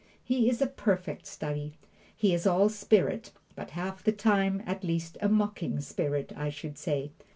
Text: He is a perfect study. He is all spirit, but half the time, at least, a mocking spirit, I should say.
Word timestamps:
He 0.23 0.49
is 0.49 0.63
a 0.63 0.65
perfect 0.65 1.27
study. 1.27 1.77
He 2.15 2.33
is 2.33 2.47
all 2.47 2.69
spirit, 2.69 3.29
but 3.55 3.69
half 3.77 4.03
the 4.03 4.11
time, 4.11 4.63
at 4.65 4.83
least, 4.83 5.15
a 5.21 5.29
mocking 5.29 5.79
spirit, 5.79 6.33
I 6.35 6.49
should 6.49 6.79
say. 6.79 7.11